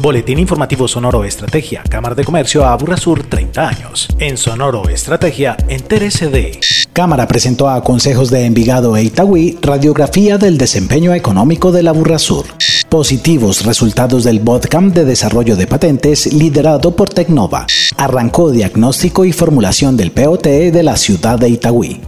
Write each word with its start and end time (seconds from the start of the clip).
Boletín 0.00 0.38
informativo 0.38 0.88
Sonoro 0.88 1.24
Estrategia, 1.24 1.82
Cámara 1.82 2.14
de 2.14 2.24
Comercio 2.24 2.64
a 2.64 2.78
Sur 2.96 3.22
30 3.22 3.68
años. 3.68 4.08
En 4.18 4.38
Sonoro 4.38 4.88
Estrategia, 4.88 5.58
entérese 5.68 6.28
de. 6.28 6.58
Cámara 6.94 7.28
presentó 7.28 7.68
a 7.68 7.84
consejos 7.84 8.30
de 8.30 8.46
Envigado 8.46 8.96
e 8.96 9.02
Itagüí 9.02 9.58
radiografía 9.60 10.38
del 10.38 10.56
desempeño 10.56 11.12
económico 11.12 11.70
de 11.70 11.82
la 11.82 12.18
Sur. 12.18 12.46
Positivos 12.88 13.66
resultados 13.66 14.24
del 14.24 14.40
Bodcamp 14.40 14.94
de 14.94 15.04
desarrollo 15.04 15.54
de 15.54 15.66
patentes 15.66 16.32
liderado 16.32 16.96
por 16.96 17.10
Tecnova. 17.10 17.66
Arrancó 17.98 18.50
diagnóstico 18.50 19.26
y 19.26 19.32
formulación 19.32 19.98
del 19.98 20.12
POT 20.12 20.46
de 20.46 20.82
la 20.82 20.96
ciudad 20.96 21.38
de 21.38 21.50
Itagüí. 21.50 22.00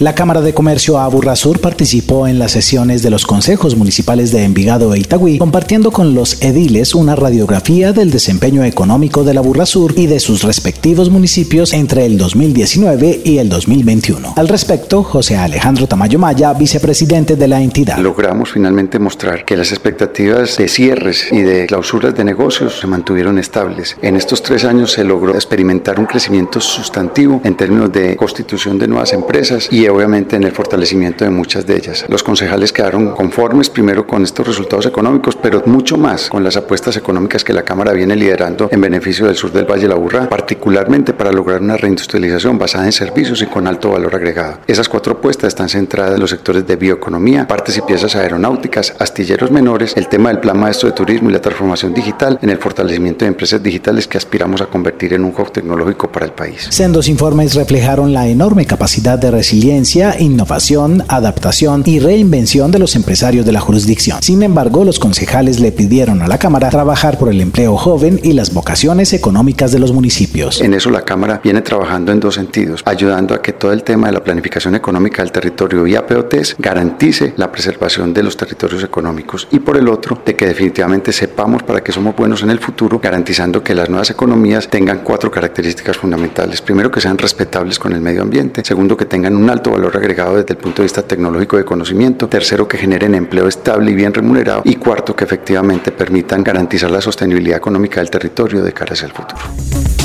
La 0.00 0.16
Cámara 0.16 0.40
de 0.40 0.52
Comercio 0.52 0.98
Aburrasur 0.98 1.60
participó 1.60 2.26
en 2.26 2.40
las 2.40 2.50
sesiones 2.50 3.04
de 3.04 3.10
los 3.10 3.24
consejos 3.24 3.76
municipales 3.76 4.32
de 4.32 4.42
Envigado 4.42 4.92
e 4.92 4.98
Itagüí, 4.98 5.38
compartiendo 5.38 5.92
con 5.92 6.14
los 6.16 6.42
ediles 6.42 6.96
una 6.96 7.14
radiografía 7.14 7.92
del 7.92 8.10
desempeño 8.10 8.64
económico 8.64 9.22
de 9.22 9.34
la 9.34 9.40
Aburrasur 9.40 9.94
y 9.96 10.08
de 10.08 10.18
sus 10.18 10.42
respectivos 10.42 11.10
municipios 11.10 11.72
entre 11.72 12.06
el 12.06 12.18
2019 12.18 13.20
y 13.24 13.38
el 13.38 13.48
2021. 13.48 14.34
Al 14.36 14.48
respecto, 14.48 15.04
José 15.04 15.36
Alejandro 15.36 15.86
Tamayo 15.86 16.18
Maya, 16.18 16.52
vicepresidente 16.54 17.36
de 17.36 17.46
la 17.46 17.60
entidad. 17.60 17.96
Logramos 17.98 18.50
finalmente 18.50 18.98
mostrar 18.98 19.44
que 19.44 19.56
las 19.56 19.70
expectativas 19.70 20.56
de 20.56 20.66
cierres 20.66 21.28
y 21.30 21.42
de 21.42 21.66
clausuras 21.66 22.16
de 22.16 22.24
negocios 22.24 22.80
se 22.80 22.88
mantuvieron 22.88 23.38
estables. 23.38 23.96
En 24.02 24.16
estos 24.16 24.42
tres 24.42 24.64
años 24.64 24.90
se 24.90 25.04
logró 25.04 25.36
experimentar 25.36 26.00
un 26.00 26.06
crecimiento 26.06 26.60
sustantivo 26.60 27.40
en 27.44 27.56
términos 27.56 27.92
de 27.92 28.16
constitución 28.16 28.76
de 28.76 28.88
nuevas 28.88 29.12
empresas 29.12 29.68
y 29.70 29.84
obviamente 29.94 30.36
en 30.36 30.44
el 30.44 30.52
fortalecimiento 30.52 31.24
de 31.24 31.30
muchas 31.30 31.66
de 31.66 31.76
ellas. 31.76 32.04
Los 32.08 32.22
concejales 32.22 32.72
quedaron 32.72 33.12
conformes 33.12 33.70
primero 33.70 34.06
con 34.06 34.22
estos 34.22 34.46
resultados 34.46 34.86
económicos, 34.86 35.36
pero 35.36 35.62
mucho 35.66 35.96
más 35.96 36.28
con 36.28 36.42
las 36.42 36.56
apuestas 36.56 36.96
económicas 36.96 37.44
que 37.44 37.52
la 37.52 37.62
Cámara 37.62 37.92
viene 37.92 38.16
liderando 38.16 38.68
en 38.70 38.80
beneficio 38.80 39.26
del 39.26 39.36
sur 39.36 39.52
del 39.52 39.70
Valle 39.70 39.82
de 39.82 39.88
la 39.88 39.94
Burra, 39.94 40.28
particularmente 40.28 41.12
para 41.12 41.32
lograr 41.32 41.60
una 41.60 41.76
reindustrialización 41.76 42.58
basada 42.58 42.86
en 42.86 42.92
servicios 42.92 43.42
y 43.42 43.46
con 43.46 43.66
alto 43.66 43.90
valor 43.90 44.14
agregado. 44.14 44.58
Esas 44.66 44.88
cuatro 44.88 45.14
apuestas 45.14 45.48
están 45.48 45.68
centradas 45.68 46.14
en 46.14 46.20
los 46.20 46.30
sectores 46.30 46.66
de 46.66 46.76
bioeconomía, 46.76 47.46
partes 47.46 47.76
y 47.78 47.82
piezas 47.82 48.16
aeronáuticas, 48.16 48.94
astilleros 48.98 49.50
menores, 49.50 49.96
el 49.96 50.08
tema 50.08 50.30
del 50.30 50.40
plan 50.40 50.58
maestro 50.58 50.88
de 50.88 50.94
turismo 50.94 51.30
y 51.30 51.32
la 51.32 51.40
transformación 51.40 51.94
digital, 51.94 52.38
en 52.42 52.50
el 52.50 52.58
fortalecimiento 52.58 53.24
de 53.24 53.30
empresas 53.30 53.62
digitales 53.62 54.08
que 54.08 54.18
aspiramos 54.18 54.60
a 54.60 54.66
convertir 54.66 55.12
en 55.12 55.24
un 55.24 55.34
hub 55.36 55.52
tecnológico 55.52 56.10
para 56.10 56.26
el 56.26 56.32
país. 56.32 56.66
Sendos 56.70 57.08
informes 57.08 57.54
reflejaron 57.54 58.12
la 58.12 58.26
enorme 58.26 58.66
capacidad 58.66 59.18
de 59.18 59.30
resiliencia 59.30 59.73
innovación, 60.18 61.02
adaptación 61.08 61.82
y 61.86 61.98
reinvención 61.98 62.70
de 62.70 62.78
los 62.78 62.96
empresarios 62.96 63.44
de 63.44 63.52
la 63.52 63.60
jurisdicción. 63.60 64.22
Sin 64.22 64.42
embargo, 64.42 64.84
los 64.84 64.98
concejales 64.98 65.60
le 65.60 65.72
pidieron 65.72 66.22
a 66.22 66.28
la 66.28 66.38
Cámara 66.38 66.70
trabajar 66.70 67.18
por 67.18 67.28
el 67.28 67.40
empleo 67.40 67.76
joven 67.76 68.20
y 68.22 68.32
las 68.32 68.52
vocaciones 68.52 69.12
económicas 69.12 69.72
de 69.72 69.78
los 69.78 69.92
municipios. 69.92 70.60
En 70.60 70.74
eso 70.74 70.90
la 70.90 71.02
Cámara 71.02 71.40
viene 71.42 71.62
trabajando 71.62 72.12
en 72.12 72.20
dos 72.20 72.34
sentidos, 72.34 72.82
ayudando 72.84 73.34
a 73.34 73.42
que 73.42 73.52
todo 73.52 73.72
el 73.72 73.82
tema 73.82 74.08
de 74.08 74.12
la 74.12 74.22
planificación 74.22 74.74
económica 74.74 75.22
del 75.22 75.32
territorio 75.32 75.82
vía 75.82 76.06
POTs 76.06 76.56
garantice 76.58 77.34
la 77.36 77.50
preservación 77.50 78.14
de 78.14 78.22
los 78.22 78.36
territorios 78.36 78.84
económicos 78.84 79.48
y 79.50 79.58
por 79.58 79.76
el 79.76 79.88
otro, 79.88 80.20
de 80.24 80.36
que 80.36 80.46
definitivamente 80.46 81.12
sepamos 81.12 81.62
para 81.62 81.82
qué 81.82 81.92
somos 81.92 82.14
buenos 82.16 82.42
en 82.42 82.50
el 82.50 82.58
futuro, 82.58 83.00
garantizando 83.02 83.62
que 83.62 83.74
las 83.74 83.88
nuevas 83.88 84.10
economías 84.10 84.68
tengan 84.68 85.00
cuatro 85.00 85.30
características 85.30 85.96
fundamentales. 85.96 86.60
Primero, 86.60 86.90
que 86.90 87.00
sean 87.00 87.18
respetables 87.18 87.78
con 87.78 87.92
el 87.92 88.00
medio 88.00 88.22
ambiente. 88.22 88.62
Segundo, 88.64 88.96
que 88.96 89.06
tengan 89.06 89.36
un 89.36 89.48
alto 89.50 89.63
valor 89.70 89.96
agregado 89.96 90.36
desde 90.36 90.54
el 90.54 90.58
punto 90.58 90.82
de 90.82 90.84
vista 90.84 91.02
tecnológico 91.02 91.56
de 91.56 91.64
conocimiento. 91.64 92.28
Tercero, 92.28 92.68
que 92.68 92.78
generen 92.78 93.14
empleo 93.14 93.48
estable 93.48 93.90
y 93.90 93.94
bien 93.94 94.12
remunerado. 94.12 94.62
Y 94.64 94.76
cuarto, 94.76 95.14
que 95.14 95.24
efectivamente 95.24 95.92
permitan 95.92 96.42
garantizar 96.42 96.90
la 96.90 97.00
sostenibilidad 97.00 97.58
económica 97.58 98.00
del 98.00 98.10
territorio 98.10 98.62
de 98.62 98.72
cara 98.72 98.92
hacia 98.92 99.06
el 99.06 99.12
futuro. 99.12 100.03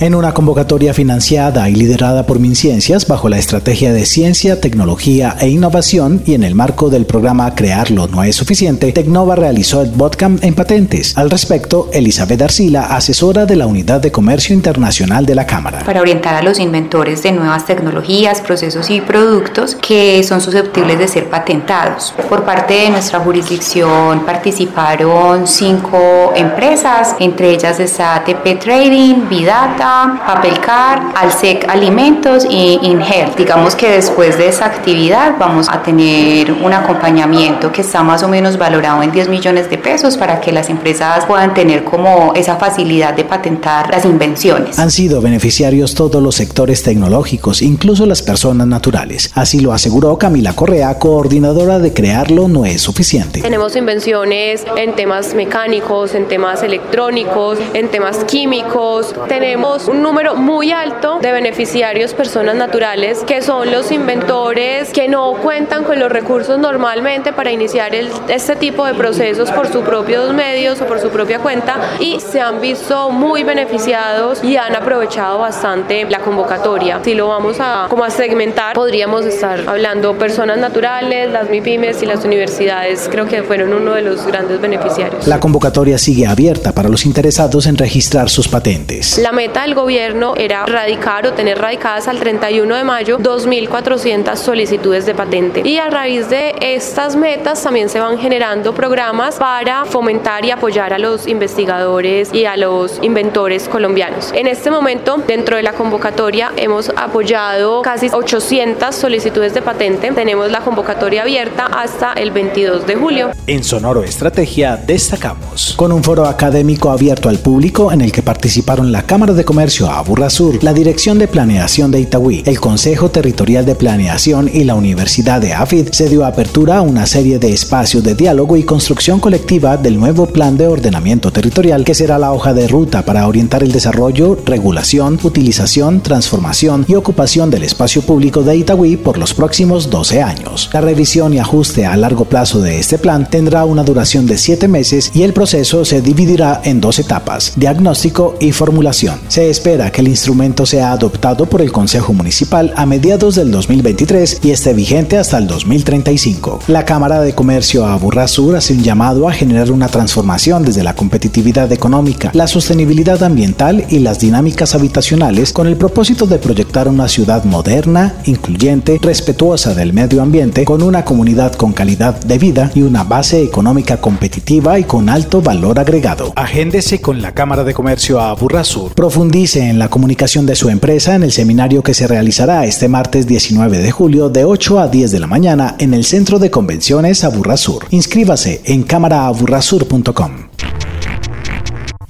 En 0.00 0.14
una 0.14 0.32
convocatoria 0.32 0.94
financiada 0.94 1.68
y 1.68 1.74
liderada 1.74 2.24
por 2.24 2.38
MinCiencias 2.38 3.06
bajo 3.06 3.28
la 3.28 3.36
estrategia 3.36 3.92
de 3.92 4.06
ciencia, 4.06 4.58
tecnología 4.58 5.36
e 5.38 5.50
innovación 5.50 6.22
y 6.24 6.32
en 6.32 6.42
el 6.42 6.54
marco 6.54 6.88
del 6.88 7.04
programa 7.04 7.54
Crearlo 7.54 8.06
no 8.06 8.24
es 8.24 8.34
suficiente, 8.34 8.92
Tecnova 8.92 9.36
realizó 9.36 9.82
el 9.82 9.90
Botcamp 9.90 10.42
en 10.42 10.54
patentes. 10.54 11.18
Al 11.18 11.28
respecto, 11.28 11.90
Elizabeth 11.92 12.40
Arcila, 12.40 12.96
asesora 12.96 13.44
de 13.44 13.56
la 13.56 13.66
Unidad 13.66 14.00
de 14.00 14.10
Comercio 14.10 14.54
Internacional 14.54 15.26
de 15.26 15.34
la 15.34 15.46
Cámara. 15.46 15.80
Para 15.84 16.00
orientar 16.00 16.34
a 16.34 16.40
los 16.40 16.58
inventores 16.60 17.22
de 17.22 17.32
nuevas 17.32 17.66
tecnologías, 17.66 18.40
procesos 18.40 18.88
y 18.88 19.02
productos 19.02 19.74
que 19.74 20.22
son 20.22 20.40
susceptibles 20.40 20.98
de 20.98 21.08
ser 21.08 21.28
patentados. 21.28 22.14
Por 22.26 22.44
parte 22.44 22.72
de 22.72 22.88
nuestra 22.88 23.20
jurisdicción 23.20 24.24
participaron 24.24 25.46
cinco 25.46 26.32
empresas, 26.34 27.16
entre 27.20 27.50
ellas 27.50 27.78
está 27.78 28.14
ATP 28.14 28.58
Trading, 28.58 29.28
Vidata, 29.28 29.89
Papelcar, 29.90 31.02
Alsec 31.16 31.68
Alimentos 31.68 32.46
y 32.48 32.78
Inhealth. 32.82 33.36
Digamos 33.36 33.74
que 33.74 33.90
después 33.90 34.38
de 34.38 34.46
esa 34.46 34.66
actividad 34.66 35.34
vamos 35.36 35.68
a 35.68 35.82
tener 35.82 36.52
un 36.52 36.72
acompañamiento 36.72 37.72
que 37.72 37.80
está 37.80 38.04
más 38.04 38.22
o 38.22 38.28
menos 38.28 38.56
valorado 38.56 39.02
en 39.02 39.10
10 39.10 39.28
millones 39.28 39.68
de 39.68 39.78
pesos 39.78 40.16
para 40.16 40.40
que 40.40 40.52
las 40.52 40.70
empresas 40.70 41.26
puedan 41.26 41.54
tener 41.54 41.82
como 41.82 42.34
esa 42.36 42.54
facilidad 42.54 43.14
de 43.14 43.24
patentar 43.24 43.90
las 43.90 44.04
invenciones. 44.04 44.78
Han 44.78 44.92
sido 44.92 45.20
beneficiarios 45.20 45.96
todos 45.96 46.22
los 46.22 46.36
sectores 46.36 46.84
tecnológicos, 46.84 47.60
incluso 47.60 48.06
las 48.06 48.22
personas 48.22 48.68
naturales. 48.68 49.32
Así 49.34 49.58
lo 49.58 49.72
aseguró 49.72 50.16
Camila 50.18 50.52
Correa, 50.52 51.00
coordinadora 51.00 51.80
de 51.80 51.92
Crearlo 51.92 52.46
No 52.46 52.64
es 52.64 52.80
suficiente. 52.80 53.40
Tenemos 53.40 53.74
invenciones 53.74 54.64
en 54.76 54.94
temas 54.94 55.34
mecánicos, 55.34 56.14
en 56.14 56.28
temas 56.28 56.62
electrónicos, 56.62 57.58
en 57.74 57.88
temas 57.88 58.18
químicos. 58.24 59.16
Tenemos 59.26 59.79
un 59.88 60.02
número 60.02 60.36
muy 60.36 60.72
alto 60.72 61.18
de 61.20 61.32
beneficiarios 61.32 62.14
personas 62.14 62.54
naturales 62.54 63.24
que 63.26 63.42
son 63.42 63.70
los 63.70 63.90
inventores 63.92 64.90
que 64.90 65.08
no 65.08 65.34
cuentan 65.34 65.84
con 65.84 65.98
los 65.98 66.10
recursos 66.10 66.58
normalmente 66.58 67.32
para 67.32 67.50
iniciar 67.50 67.94
este 67.94 68.56
tipo 68.56 68.84
de 68.84 68.94
procesos 68.94 69.50
por 69.50 69.68
sus 69.68 69.82
propios 69.84 70.32
medios 70.34 70.80
o 70.80 70.86
por 70.86 71.00
su 71.00 71.10
propia 71.10 71.38
cuenta 71.38 71.76
y 71.98 72.20
se 72.20 72.40
han 72.40 72.60
visto 72.60 73.10
muy 73.10 73.42
beneficiados 73.42 74.42
y 74.44 74.56
han 74.56 74.74
aprovechado 74.74 75.38
bastante 75.38 76.04
la 76.08 76.20
convocatoria. 76.20 77.00
Si 77.04 77.14
lo 77.14 77.28
vamos 77.28 77.56
a 77.60 77.86
como 77.88 78.04
a 78.04 78.10
segmentar, 78.10 78.74
podríamos 78.74 79.24
estar 79.24 79.60
hablando 79.66 80.16
personas 80.16 80.58
naturales, 80.58 81.30
las 81.30 81.48
MIPIMES 81.48 82.02
y 82.02 82.06
las 82.06 82.24
universidades, 82.24 83.08
creo 83.10 83.26
que 83.26 83.42
fueron 83.42 83.72
uno 83.72 83.92
de 83.92 84.02
los 84.02 84.26
grandes 84.26 84.60
beneficiarios. 84.60 85.26
La 85.26 85.40
convocatoria 85.40 85.98
sigue 85.98 86.26
abierta 86.26 86.72
para 86.72 86.88
los 86.88 87.06
interesados 87.06 87.66
en 87.66 87.76
registrar 87.76 88.28
sus 88.28 88.48
patentes. 88.48 89.18
La 89.18 89.32
meta 89.32 89.64
el 89.70 89.76
gobierno 89.76 90.34
era 90.36 90.66
radicar 90.66 91.24
o 91.28 91.32
tener 91.32 91.56
radicadas 91.56 92.08
al 92.08 92.18
31 92.18 92.74
de 92.74 92.82
mayo 92.82 93.18
2.400 93.18 94.34
solicitudes 94.34 95.06
de 95.06 95.14
patente. 95.14 95.62
Y 95.64 95.78
a 95.78 95.88
raíz 95.88 96.28
de 96.28 96.56
estas 96.60 97.14
metas 97.14 97.62
también 97.62 97.88
se 97.88 98.00
van 98.00 98.18
generando 98.18 98.74
programas 98.74 99.36
para 99.36 99.84
fomentar 99.84 100.44
y 100.44 100.50
apoyar 100.50 100.92
a 100.92 100.98
los 100.98 101.28
investigadores 101.28 102.34
y 102.34 102.46
a 102.46 102.56
los 102.56 102.98
inventores 103.02 103.68
colombianos. 103.68 104.32
En 104.34 104.48
este 104.48 104.72
momento, 104.72 105.22
dentro 105.24 105.56
de 105.56 105.62
la 105.62 105.72
convocatoria, 105.72 106.50
hemos 106.56 106.88
apoyado 106.96 107.82
casi 107.82 108.08
800 108.12 108.92
solicitudes 108.92 109.54
de 109.54 109.62
patente. 109.62 110.10
Tenemos 110.10 110.50
la 110.50 110.62
convocatoria 110.62 111.22
abierta 111.22 111.66
hasta 111.66 112.12
el 112.14 112.32
22 112.32 112.88
de 112.88 112.96
julio. 112.96 113.30
En 113.46 113.62
Sonoro 113.62 114.02
Estrategia 114.02 114.76
destacamos 114.76 115.74
con 115.76 115.92
un 115.92 116.02
foro 116.02 116.26
académico 116.26 116.90
abierto 116.90 117.28
al 117.28 117.38
público 117.38 117.92
en 117.92 118.00
el 118.00 118.10
que 118.10 118.22
participaron 118.22 118.90
la 118.90 119.04
Cámara 119.04 119.32
de 119.32 119.44
Comercio 119.44 119.59
Comercio 119.60 119.90
Aburrasur, 119.90 120.64
la 120.64 120.72
Dirección 120.72 121.18
de 121.18 121.28
Planeación 121.28 121.90
de 121.90 122.00
Itagüí, 122.00 122.42
el 122.46 122.58
Consejo 122.58 123.10
Territorial 123.10 123.66
de 123.66 123.74
Planeación 123.74 124.48
y 124.50 124.64
la 124.64 124.74
Universidad 124.74 125.38
de 125.38 125.52
AFID 125.52 125.90
se 125.90 126.08
dio 126.08 126.24
apertura 126.24 126.78
a 126.78 126.80
una 126.80 127.04
serie 127.04 127.38
de 127.38 127.52
espacios 127.52 128.02
de 128.02 128.14
diálogo 128.14 128.56
y 128.56 128.62
construcción 128.62 129.20
colectiva 129.20 129.76
del 129.76 130.00
nuevo 130.00 130.24
Plan 130.24 130.56
de 130.56 130.66
Ordenamiento 130.66 131.30
Territorial 131.30 131.84
que 131.84 131.94
será 131.94 132.18
la 132.18 132.32
hoja 132.32 132.54
de 132.54 132.68
ruta 132.68 133.04
para 133.04 133.28
orientar 133.28 133.62
el 133.62 133.70
desarrollo, 133.70 134.38
regulación, 134.46 135.18
utilización, 135.22 136.00
transformación 136.00 136.86
y 136.88 136.94
ocupación 136.94 137.50
del 137.50 137.64
espacio 137.64 138.00
público 138.00 138.42
de 138.42 138.56
Itagüí 138.56 138.96
por 138.96 139.18
los 139.18 139.34
próximos 139.34 139.90
12 139.90 140.22
años. 140.22 140.70
La 140.72 140.80
revisión 140.80 141.34
y 141.34 141.38
ajuste 141.38 141.84
a 141.84 141.98
largo 141.98 142.24
plazo 142.24 142.62
de 142.62 142.78
este 142.78 142.96
plan 142.96 143.28
tendrá 143.28 143.66
una 143.66 143.84
duración 143.84 144.24
de 144.24 144.38
7 144.38 144.68
meses 144.68 145.10
y 145.12 145.22
el 145.22 145.34
proceso 145.34 145.84
se 145.84 146.00
dividirá 146.00 146.62
en 146.64 146.80
dos 146.80 146.98
etapas, 146.98 147.52
diagnóstico 147.56 148.36
y 148.40 148.52
formulación. 148.52 149.20
Se 149.28 149.39
Se 149.40 149.48
espera 149.48 149.90
que 149.90 150.02
el 150.02 150.08
instrumento 150.08 150.66
sea 150.66 150.92
adoptado 150.92 151.46
por 151.46 151.62
el 151.62 151.72
Consejo 151.72 152.12
Municipal 152.12 152.74
a 152.76 152.84
mediados 152.84 153.36
del 153.36 153.50
2023 153.50 154.40
y 154.42 154.50
esté 154.50 154.74
vigente 154.74 155.16
hasta 155.16 155.38
el 155.38 155.46
2035. 155.46 156.58
La 156.68 156.84
Cámara 156.84 157.22
de 157.22 157.34
Comercio 157.34 157.86
Aburrasur 157.86 158.54
hace 158.54 158.74
un 158.74 158.82
llamado 158.82 159.26
a 159.26 159.32
generar 159.32 159.72
una 159.72 159.88
transformación 159.88 160.62
desde 160.62 160.82
la 160.82 160.94
competitividad 160.94 161.72
económica, 161.72 162.30
la 162.34 162.46
sostenibilidad 162.46 163.22
ambiental 163.22 163.86
y 163.88 164.00
las 164.00 164.18
dinámicas 164.18 164.74
habitacionales 164.74 165.54
con 165.54 165.66
el 165.66 165.78
propósito 165.78 166.26
de 166.26 166.36
proyectar 166.36 166.86
una 166.86 167.08
ciudad 167.08 167.44
moderna, 167.44 168.16
incluyente, 168.26 168.98
respetuosa 169.00 169.72
del 169.72 169.94
medio 169.94 170.20
ambiente, 170.20 170.66
con 170.66 170.82
una 170.82 171.06
comunidad 171.06 171.54
con 171.54 171.72
calidad 171.72 172.20
de 172.20 172.36
vida 172.36 172.70
y 172.74 172.82
una 172.82 173.04
base 173.04 173.42
económica 173.42 174.02
competitiva 174.02 174.78
y 174.78 174.84
con 174.84 175.08
alto 175.08 175.40
valor 175.40 175.78
agregado. 175.78 176.34
Agéndese 176.36 177.00
con 177.00 177.22
la 177.22 177.32
Cámara 177.32 177.64
de 177.64 177.72
Comercio 177.72 178.20
Aburrasur. 178.20 178.92
Profundice 179.30 179.68
en 179.68 179.78
la 179.78 179.88
comunicación 179.88 180.44
de 180.44 180.56
su 180.56 180.70
empresa 180.70 181.14
en 181.14 181.22
el 181.22 181.30
seminario 181.30 181.84
que 181.84 181.94
se 181.94 182.08
realizará 182.08 182.66
este 182.66 182.88
martes 182.88 183.28
19 183.28 183.78
de 183.78 183.92
julio 183.92 184.28
de 184.28 184.44
8 184.44 184.80
a 184.80 184.88
10 184.88 185.12
de 185.12 185.20
la 185.20 185.28
mañana 185.28 185.76
en 185.78 185.94
el 185.94 186.02
Centro 186.02 186.40
de 186.40 186.50
Convenciones 186.50 187.22
Aburrasur. 187.22 187.86
Inscríbase 187.90 188.60
en 188.64 188.82
cámaraaburrasur.com. 188.82 190.48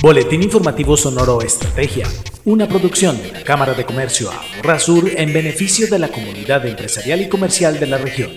Boletín 0.01 0.43
Informativo 0.43 0.97
Sonoro 0.97 1.43
Estrategia, 1.43 2.07
una 2.47 2.67
producción 2.67 3.21
de 3.21 3.33
la 3.33 3.45
Cámara 3.45 3.75
de 3.75 3.85
Comercio 3.85 4.31
Aburrasur 4.33 5.11
en 5.15 5.31
beneficio 5.35 5.89
de 5.89 5.99
la 5.99 6.09
comunidad 6.09 6.65
empresarial 6.65 7.21
y 7.21 7.29
comercial 7.29 7.79
de 7.79 7.87
la 7.87 7.99
región. 7.99 8.31